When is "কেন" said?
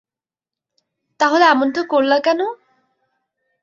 2.25-2.39